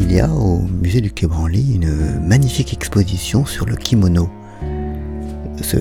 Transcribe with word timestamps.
il 0.00 0.12
y 0.12 0.20
a 0.20 0.30
au 0.30 0.60
musée 0.60 1.02
du 1.02 1.10
Quai 1.10 1.26
Branly 1.26 1.74
une 1.74 2.26
magnifique 2.26 2.72
exposition 2.72 3.44
sur 3.44 3.66
le 3.66 3.76
kimono. 3.76 4.30
Ce, 5.62 5.76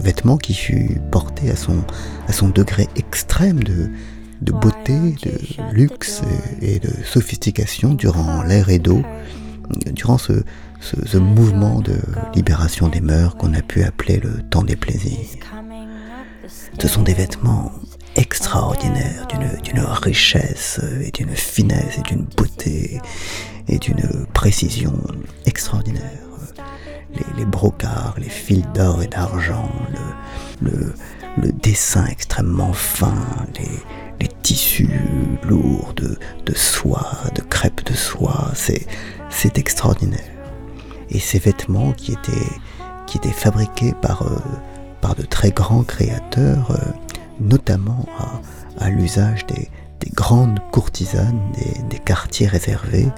vêtement 0.00 0.36
qui 0.36 0.52
fut 0.52 1.00
porté 1.10 1.50
à 1.50 1.56
son, 1.56 1.82
à 2.28 2.32
son 2.32 2.50
degré 2.50 2.88
extrême 2.94 3.64
de, 3.64 3.90
de 4.42 4.52
beauté, 4.52 4.98
de 5.22 5.72
luxe 5.72 6.20
et 6.60 6.78
de 6.78 6.90
sophistication 7.04 7.94
durant 7.94 8.42
l'ère 8.42 8.68
Edo, 8.68 9.02
durant 9.92 10.18
ce, 10.18 10.44
ce, 10.80 11.16
mouvement 11.16 11.80
de 11.80 11.96
libération 12.34 12.88
des 12.88 13.00
mœurs 13.00 13.34
qu'on 13.36 13.54
a 13.54 13.62
pu 13.62 13.82
appeler 13.82 14.20
le 14.22 14.42
temps 14.50 14.62
des 14.62 14.76
plaisirs. 14.76 15.40
Ce 16.78 16.86
sont 16.86 17.02
des 17.02 17.14
vêtements 17.14 17.72
extraordinaires, 18.16 19.26
d'une 19.26 19.80
richesse 19.80 20.80
et 21.02 21.10
d'une 21.10 21.34
finesse 21.34 21.98
et 21.98 22.02
d'une 22.02 22.24
beauté 22.24 23.00
et 23.68 23.78
d'une 23.78 24.26
précision 24.32 24.94
extraordinaire. 25.46 26.02
Les, 27.36 27.44
brocards, 27.44 28.16
les 28.18 28.28
fils 28.28 28.64
d'or 28.74 29.02
et 29.02 29.06
d'argent, 29.06 29.70
le, 30.60 30.92
le, 31.40 31.52
dessin 31.52 32.06
extrêmement 32.06 32.72
fin, 32.72 33.14
les, 33.56 33.70
les 34.20 34.28
tissus 34.42 34.90
lourds 35.44 35.92
de, 35.94 36.18
de 36.44 36.54
soie, 36.54 37.06
de 37.36 37.40
crêpe 37.40 37.84
de 37.84 37.94
soie, 37.94 38.50
c'est 38.54 39.58
extraordinaire. 39.58 40.20
Et 41.10 41.20
ces 41.20 41.38
vêtements 41.38 41.92
qui 41.92 42.12
étaient, 42.12 42.50
qui 43.06 43.18
étaient 43.18 43.28
fabriqués 43.30 43.94
par, 44.02 44.22
euh, 44.22 44.40
par 45.00 45.14
de 45.14 45.22
très 45.22 45.50
grands 45.50 45.84
créateurs, 45.84 46.72
euh, 46.72 47.13
notamment 47.40 48.06
à, 48.78 48.90
l'usage 48.90 49.46
des, 49.46 49.70
des, 50.00 50.10
grandes 50.14 50.60
courtisanes 50.70 51.52
des, 51.52 51.82
des, 51.88 51.98
quartiers 51.98 52.46
réservés, 52.46 53.08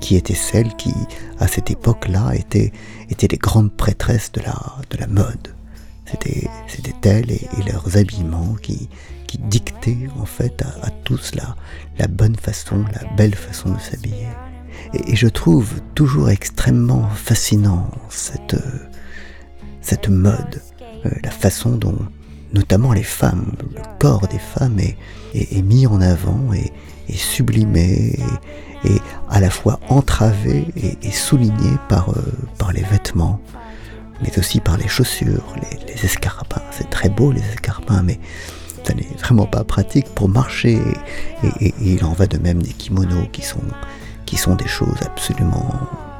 qui 0.00 0.16
étaient 0.16 0.34
celles 0.34 0.74
qui, 0.76 0.94
à 1.38 1.48
cette 1.48 1.70
époque-là, 1.70 2.32
étaient, 2.34 2.72
étaient 3.10 3.28
les 3.28 3.38
grandes 3.38 3.72
prêtresses 3.72 4.30
de 4.32 4.40
la, 4.40 4.76
de 4.90 4.96
la 4.96 5.06
mode. 5.06 5.54
C'était 6.06 6.48
elles 7.04 7.30
et, 7.30 7.48
et, 7.58 7.70
leurs 7.70 7.96
habillements 7.96 8.54
qui, 8.62 8.88
qui 9.26 9.38
dictaient 9.38 10.08
en 10.20 10.26
fait 10.26 10.62
à, 10.62 10.86
à 10.86 10.90
tous 11.04 11.34
la, 11.34 11.56
la 11.98 12.06
bonne 12.06 12.36
façon, 12.36 12.84
la 12.92 13.08
belle 13.16 13.34
façon 13.34 13.70
de 13.72 13.80
s'habiller. 13.80 14.28
Et, 14.94 15.16
je 15.16 15.28
trouve 15.28 15.80
toujours 15.94 16.30
extrêmement 16.30 17.08
fascinant 17.10 17.90
cette, 18.08 18.56
cette 19.80 20.08
mode, 20.08 20.62
euh, 21.06 21.10
la 21.22 21.30
façon 21.30 21.70
dont 21.76 21.98
notamment 22.52 22.92
les 22.92 23.02
femmes, 23.02 23.52
le 23.74 23.80
corps 23.98 24.26
des 24.28 24.38
femmes 24.38 24.78
est, 24.78 25.62
mis 25.62 25.86
en 25.86 26.00
avant 26.00 26.52
et, 26.52 26.72
est 27.08 27.16
sublimé 27.16 28.18
et, 28.84 28.98
à 29.30 29.40
la 29.40 29.50
fois 29.50 29.80
entravé 29.88 30.66
et, 30.76 31.10
souligné 31.10 31.70
par, 31.88 32.10
euh, 32.10 32.22
par 32.58 32.72
les 32.72 32.82
vêtements, 32.82 33.40
mais 34.22 34.38
aussi 34.38 34.60
par 34.60 34.76
les 34.76 34.88
chaussures, 34.88 35.44
les, 35.86 36.04
escarpins. 36.04 36.62
C'est 36.70 36.90
très 36.90 37.08
beau 37.08 37.32
les 37.32 37.42
escarpins, 37.52 38.02
mais 38.02 38.18
ça 38.84 38.94
n'est 38.94 39.06
vraiment 39.20 39.46
pas 39.46 39.64
pratique 39.64 40.08
pour 40.14 40.28
marcher. 40.28 40.78
Et, 41.60 41.74
il 41.80 42.04
en 42.04 42.12
va 42.12 42.26
de 42.26 42.38
même 42.38 42.62
des 42.62 42.72
kimonos 42.72 43.28
qui 43.32 43.42
sont 43.42 43.60
qui 44.26 44.38
sont 44.38 44.54
des 44.54 44.68
choses 44.68 45.02
absolument 45.04 45.68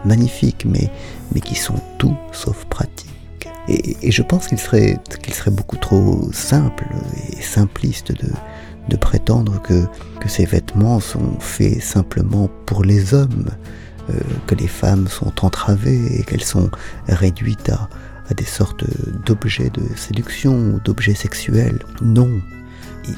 magnifiques, 0.04 0.66
mais, 0.66 0.90
mais 1.34 1.40
qui 1.40 1.54
sont 1.54 1.80
tout 1.96 2.14
sauf 2.32 2.66
pratiques. 2.66 3.11
Et, 3.68 4.10
je 4.10 4.22
pense 4.22 4.48
qu'il 4.48 4.58
serait, 4.58 4.98
beaucoup 5.50 5.76
trop 5.76 6.28
simple 6.32 6.86
et 7.30 7.40
simpliste 7.40 8.12
de, 8.12 8.96
prétendre 8.96 9.60
que, 9.62 9.84
ces 10.26 10.44
vêtements 10.44 11.00
sont 11.00 11.38
faits 11.40 11.82
simplement 11.82 12.48
pour 12.66 12.84
les 12.84 13.14
hommes, 13.14 13.50
euh, 14.10 14.14
que 14.46 14.54
les 14.54 14.68
femmes 14.68 15.08
sont 15.08 15.44
entravées 15.44 16.18
et 16.18 16.22
qu'elles 16.22 16.44
sont 16.44 16.70
réduites 17.08 17.70
à, 17.70 17.88
des 18.34 18.44
sortes 18.44 18.84
d'objets 19.26 19.68
de 19.68 19.82
séduction 19.94 20.54
ou 20.54 20.80
d'objets 20.80 21.14
sexuels. 21.14 21.80
Non. 22.00 22.30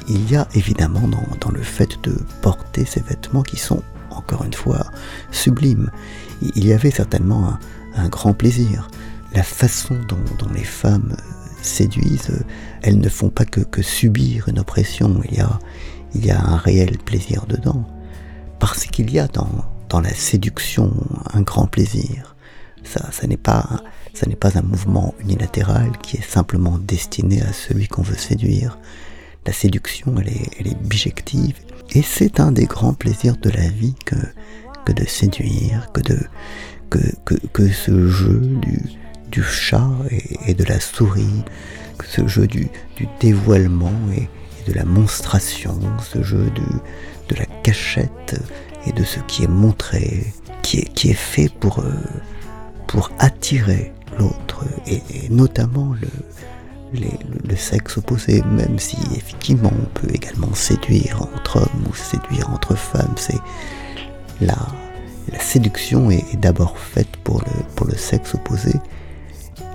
Il 0.09 0.29
y 0.29 0.35
a 0.35 0.47
évidemment 0.55 1.07
dans, 1.07 1.51
le 1.51 1.61
fait 1.61 1.97
de 2.03 2.17
porter 2.41 2.85
ces 2.85 3.01
vêtements 3.01 3.43
qui 3.43 3.55
sont 3.55 3.81
encore 4.09 4.43
une 4.43 4.53
fois, 4.53 4.85
sublime. 5.31 5.91
Il 6.41 6.65
y 6.65 6.73
avait 6.73 6.91
certainement 6.91 7.57
un, 7.95 8.09
grand 8.09 8.33
plaisir. 8.33 8.89
La 9.35 9.43
façon 9.43 9.95
dont, 10.07 10.47
les 10.53 10.63
femmes 10.63 11.17
séduisent, 11.61 12.45
elles 12.81 12.99
ne 12.99 13.09
font 13.09 13.29
pas 13.29 13.43
que, 13.43 13.81
subir 13.81 14.47
une 14.47 14.59
oppression, 14.59 15.21
il 15.29 16.25
y, 16.25 16.31
a, 16.31 16.41
un 16.41 16.55
réel 16.55 16.97
plaisir 16.99 17.45
dedans. 17.45 17.85
Parce 18.59 18.85
qu'il 18.85 19.11
y 19.11 19.19
a 19.19 19.27
dans, 19.27 19.99
la 19.99 20.13
séduction 20.13 20.93
un 21.33 21.41
grand 21.41 21.67
plaisir. 21.67 22.35
Ça, 22.85 23.27
n'est 23.27 23.35
pas, 23.35 23.81
un 24.55 24.61
mouvement 24.61 25.13
unilatéral 25.19 25.97
qui 26.01 26.17
est 26.17 26.29
simplement 26.29 26.77
destiné 26.77 27.41
à 27.41 27.51
celui 27.51 27.89
qu'on 27.89 28.03
veut 28.03 28.17
séduire. 28.17 28.77
La 29.45 29.51
séduction, 29.51 30.15
elle 30.17 30.29
est, 30.67 30.81
bijective 30.81 31.57
et 31.91 32.01
c'est 32.01 32.39
un 32.39 32.53
des 32.53 32.65
grands 32.65 32.93
plaisirs 32.93 33.35
de 33.35 33.49
la 33.49 33.67
vie 33.67 33.95
que, 34.05 34.93
de 34.93 35.05
séduire, 35.05 35.91
que, 35.91 36.01
que 37.51 37.69
ce 37.69 38.07
jeu 38.07 38.39
du, 38.39 38.79
du 39.35 39.43
chat 39.43 39.89
et, 40.47 40.53
de 40.53 40.63
la 40.63 40.79
souris, 40.79 41.43
ce 42.07 42.25
jeu 42.25 42.47
du, 42.47 42.69
dévoilement 43.19 43.91
et, 44.15 44.29
de 44.65 44.73
la 44.73 44.85
monstration, 44.85 45.77
ce 46.01 46.23
jeu 46.23 46.49
de, 46.55 47.35
la 47.35 47.45
cachette 47.63 48.41
et 48.87 48.93
de 48.93 49.03
ce 49.03 49.19
qui 49.27 49.43
est 49.43 49.49
montré, 49.49 50.23
qui 50.61 50.79
est, 50.79 51.13
fait 51.13 51.49
pour, 51.49 51.79
euh, 51.79 51.91
pour 52.87 53.11
attirer 53.19 53.91
l'autre, 54.17 54.63
et, 54.87 55.01
notamment 55.29 55.93
le, 56.93 57.55
sexe 57.57 57.97
opposé, 57.97 58.41
même 58.43 58.79
si 58.79 58.97
effectivement 59.17 59.71
on 59.73 59.99
peut 59.99 60.13
également 60.13 60.53
séduire 60.53 61.21
entre 61.35 61.57
hommes 61.57 61.87
ou 61.89 61.93
séduire 61.93 62.49
entre 62.51 62.75
femmes, 62.75 63.15
c'est 63.17 63.39
la, 64.39 64.55
séduction 65.41 66.09
est, 66.09 66.37
d'abord 66.37 66.77
faite 66.77 67.17
pour 67.17 67.43
le 67.85 67.97
sexe 67.97 68.33
opposé, 68.33 68.73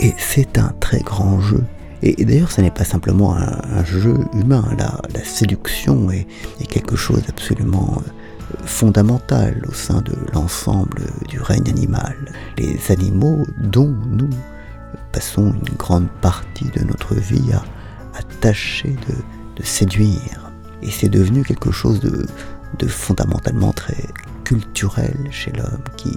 et 0.01 0.15
c'est 0.19 0.59
un 0.59 0.73
très 0.81 1.01
grand 1.01 1.41
jeu. 1.41 1.63
Et, 2.03 2.25
d'ailleurs, 2.25 2.51
ce 2.51 2.63
n'est 2.63 2.71
pas 2.71 2.85
simplement 2.85 3.37
un, 3.37 3.85
jeu 3.85 4.17
humain, 4.33 4.65
la, 4.79 4.99
la 5.15 5.23
séduction 5.23 6.11
est, 6.11 6.27
quelque 6.67 6.97
chose 6.97 7.23
d'absolument 7.27 7.99
euh, 7.99 8.57
fondamental 8.65 9.63
au 9.69 9.73
sein 9.73 10.01
de 10.01 10.15
l'ensemble 10.33 11.03
du 11.29 11.39
règne 11.41 11.69
animal. 11.69 12.17
Les 12.57 12.91
animaux 12.91 13.47
dont 13.59 13.95
nous 14.09 14.31
passons 15.13 15.53
une 15.53 15.77
grande 15.77 16.09
partie 16.23 16.71
de 16.75 16.85
notre 16.85 17.15
vie 17.15 17.53
à, 17.53 17.63
tâcher 18.41 18.97
de, 19.09 19.63
séduire. 19.63 20.51
Et 20.81 20.91
c'est 20.91 21.11
devenu 21.11 21.45
quelque 21.45 21.71
chose 21.71 22.01
de, 22.01 22.87
fondamentalement 22.87 23.75
très 23.75 24.07
culturel 24.45 25.15
chez 25.31 25.53
l'homme 25.53 25.85
qui, 25.99 26.17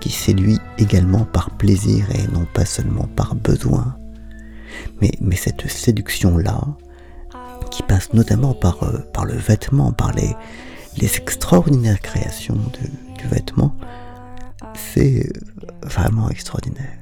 qui 0.00 0.10
séduit 0.10 0.58
également 0.78 1.24
par 1.24 1.50
plaisir 1.50 2.06
et 2.14 2.26
non 2.28 2.46
pas 2.52 2.64
seulement 2.64 3.08
par 3.16 3.34
besoin. 3.34 3.96
Mais, 5.00 5.36
cette 5.36 5.68
séduction-là, 5.68 6.66
qui 7.70 7.82
passe 7.82 8.12
notamment 8.12 8.54
par, 8.54 8.82
euh, 8.82 8.98
le 9.24 9.34
vêtement, 9.36 9.92
par 9.92 10.12
les, 10.12 10.34
extraordinaires 11.02 12.00
créations 12.00 12.58
du 13.18 13.28
vêtement, 13.28 13.76
c'est 14.74 15.30
vraiment 15.82 16.28
extraordinaire 16.30 17.00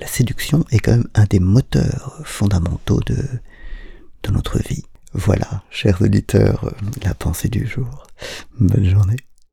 la 0.00 0.06
séduction 0.06 0.64
est 0.70 0.78
quand 0.78 0.92
même 0.92 1.08
un 1.14 1.24
des 1.24 1.40
moteurs 1.40 2.20
fondamentaux 2.24 3.00
de, 3.06 3.16
de 4.22 4.30
notre 4.30 4.58
vie. 4.58 4.84
Voilà, 5.12 5.62
chers 5.70 6.02
auditeurs, 6.02 6.74
la 7.04 7.14
pensée 7.14 7.48
du 7.48 7.66
jour. 7.66 8.06
Bonne 8.58 8.84
journée. 8.84 9.16